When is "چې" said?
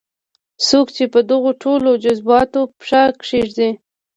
0.95-1.03